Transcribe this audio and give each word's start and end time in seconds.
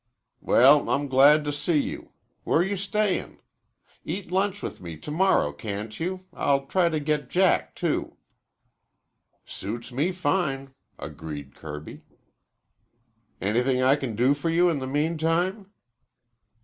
"Well, 0.39 0.89
I'm 0.89 1.07
glad 1.07 1.45
to 1.45 1.51
see 1.51 1.77
you. 1.77 2.11
Where 2.43 2.63
you 2.63 2.75
staying? 2.75 3.37
Eat 4.03 4.31
lunch 4.31 4.63
with 4.63 4.81
me 4.81 4.97
to 4.97 5.11
morrow, 5.11 5.53
can't 5.53 5.99
you? 5.99 6.25
I'll 6.33 6.65
try 6.65 6.89
to 6.89 6.99
get 6.99 7.29
Jack 7.29 7.75
too." 7.75 8.17
"Suits 9.45 9.91
me 9.91 10.11
fine," 10.11 10.73
agreed 10.97 11.53
Kirby. 11.53 12.01
"Anything 13.39 13.83
I 13.83 13.95
can 13.95 14.15
do 14.15 14.33
for 14.33 14.49
you 14.49 14.71
in 14.71 14.79
the 14.79 14.87
meantime?" 14.87 15.67